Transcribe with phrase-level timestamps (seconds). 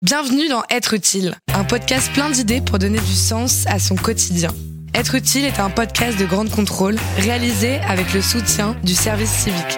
[0.00, 4.50] Bienvenue dans Être utile, un podcast plein d'idées pour donner du sens à son quotidien.
[4.94, 9.76] Être utile est un podcast de grande contrôle réalisé avec le soutien du service civique.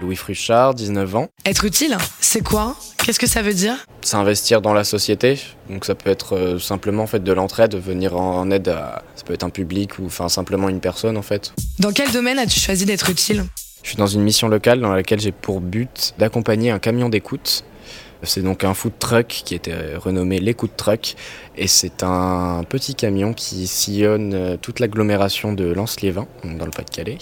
[0.00, 1.26] Louis Fruchard, 19 ans.
[1.44, 2.76] Être utile, c'est quoi?
[3.04, 3.74] Qu'est-ce que ça veut dire?
[4.02, 5.40] C'est investir dans la société.
[5.68, 9.24] Donc ça peut être euh, simplement en fait de l'entraide, venir en aide à ça
[9.24, 11.52] peut être un public ou enfin simplement une personne en fait.
[11.80, 13.44] Dans quel domaine as-tu choisi d'être utile?
[13.82, 17.64] Je suis dans une mission locale dans laquelle j'ai pour but d'accompagner un camion d'écoute.
[18.24, 21.16] C'est donc un food truck qui était renommé l'écoute truck
[21.56, 27.18] et c'est un petit camion qui sillonne euh, toute l'agglomération de Lens-Liévin, dans le Pas-de-Calais,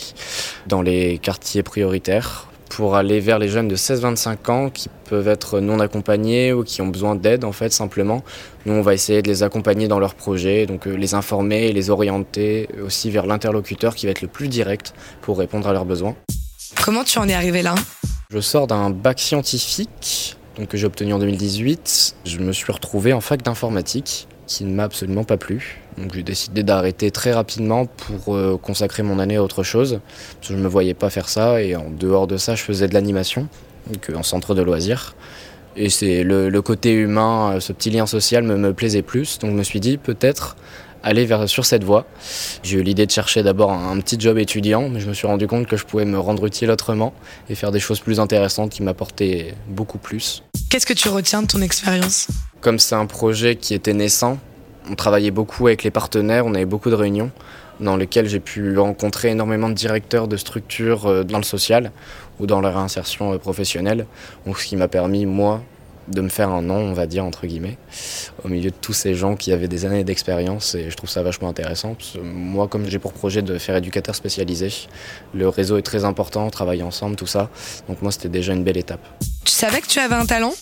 [0.67, 5.61] dans les quartiers prioritaires pour aller vers les jeunes de 16-25 ans qui peuvent être
[5.61, 8.23] non accompagnés ou qui ont besoin d'aide en fait simplement.
[8.67, 11.73] Nous on va essayer de les accompagner dans leurs projets, donc euh, les informer et
[11.73, 15.87] les orienter aussi vers l'interlocuteur qui va être le plus direct pour répondre à leurs
[15.87, 16.15] besoins.
[16.85, 17.75] Comment tu en es arrivé là?
[18.31, 22.17] Je sors d'un bac scientifique que j'ai obtenu en 2018.
[22.25, 25.81] Je me suis retrouvé en fac d'informatique qui ne m'a absolument pas plu.
[25.97, 30.01] Donc j'ai décidé d'arrêter très rapidement pour euh, consacrer mon année à autre chose.
[30.43, 32.95] Je ne me voyais pas faire ça et en dehors de ça, je faisais de
[32.95, 33.49] l'animation,
[33.93, 35.15] donc en centre de loisirs.
[35.77, 39.39] Et c'est le, côté humain, euh, ce petit lien social me plaisait plus.
[39.39, 40.57] Donc je me suis dit peut-être
[41.03, 42.07] aller vers, sur cette voie.
[42.63, 45.27] J'ai eu l'idée de chercher d'abord un, un, petit job étudiant, mais je me suis
[45.27, 47.13] rendu compte que je pouvais me rendre utile autrement
[47.49, 50.43] et faire des choses plus intéressantes qui m'apportaient beaucoup plus.
[50.69, 52.29] Qu'est-ce que tu retiens de ton expérience?
[52.61, 54.39] Comme c'est un projet qui était naissant,
[54.89, 57.31] on travaillait beaucoup avec les partenaires, on avait beaucoup de réunions
[57.81, 61.93] dans lesquelles j'ai pu rencontrer énormément de directeurs de structures euh, dans le social
[62.39, 64.07] ou dans la réinsertion euh, professionnelle.
[64.47, 65.63] Donc, ce qui m'a permis, moi,
[66.09, 67.79] de me faire un nom, on va dire, entre guillemets,
[68.45, 71.23] au milieu de tous ces gens qui avaient des années d'expérience et je trouve ça
[71.23, 71.95] vachement intéressant.
[71.95, 74.73] Parce que moi, comme j'ai pour projet de faire éducateur spécialisé,
[75.35, 77.51] le réseau est très important, on travaille ensemble, tout ça.
[77.89, 79.01] Donc moi, c'était déjà une belle étape.
[79.45, 80.53] Tu savais que tu avais un talent?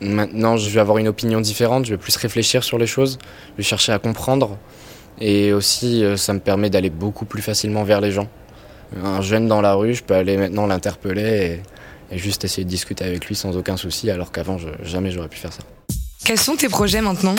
[0.00, 3.18] Maintenant, je vais avoir une opinion différente, je vais plus réfléchir sur les choses,
[3.52, 4.58] je vais chercher à comprendre
[5.20, 8.26] et aussi ça me permet d'aller beaucoup plus facilement vers les gens.
[9.04, 11.60] Un jeune dans la rue, je peux aller maintenant l'interpeller
[12.12, 15.38] et, juste essayer de discuter avec lui sans aucun souci, alors qu'avant, jamais j'aurais pu
[15.38, 15.62] faire ça.
[16.24, 17.34] Quels sont tes projets maintenant?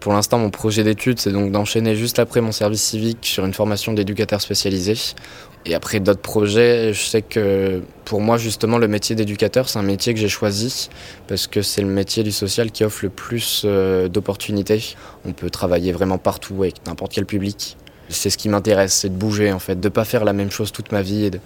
[0.00, 3.54] Pour l'instant, mon projet d'étude, c'est donc d'enchaîner juste après mon service civique sur une
[3.54, 4.94] formation d'éducateur spécialisé.
[5.64, 9.82] Et après d'autres projets, je sais que pour moi, justement, le métier d'éducateur, c'est un
[9.82, 10.90] métier que j'ai choisi
[11.26, 14.94] parce que c'est le métier du social qui offre le plus euh, d'opportunités.
[15.24, 17.76] On peut travailler vraiment partout avec n'importe quel public.
[18.08, 20.72] C'est ce qui m'intéresse, c'est de bouger en fait, de pas faire la même chose
[20.72, 21.24] toute ma vie.
[21.24, 21.40] Et de...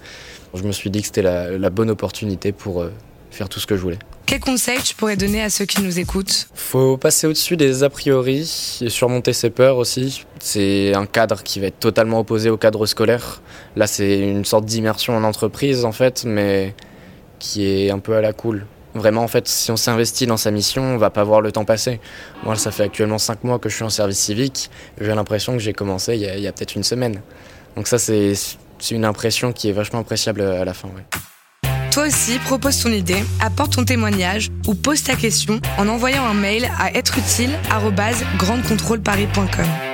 [0.53, 2.91] Je me suis dit que c'était la, la, bonne opportunité pour euh,
[3.31, 3.99] faire tout ce que je voulais.
[4.25, 6.47] Quel conseil tu pourrais donner à ceux qui nous écoutent?
[6.53, 10.25] Faut passer au-dessus des a priori et surmonter ses peurs aussi.
[10.39, 13.41] C'est un cadre qui va être totalement opposé au cadre scolaire.
[13.75, 16.75] Là, c'est une sorte d'immersion en entreprise en fait, mais
[17.39, 18.65] qui est un peu à la cool.
[18.93, 21.65] Vraiment, en fait, si on s'investit dans sa mission, on va pas voir le temps
[21.65, 21.99] passer.
[22.43, 24.69] Moi, ça fait actuellement 5 mois que je suis en service civique.
[24.99, 27.21] J'ai l'impression que j'ai commencé il y a, peut-être une semaine.
[27.75, 28.35] Donc ça, c'est
[28.91, 30.89] une impression qui est vachement appréciable à la fin.
[31.91, 36.33] Toi aussi, propose ton idée, apporte ton témoignage ou pose ta question en envoyant un
[36.33, 39.90] mail à êtreutile@grandecontrôleparis.com.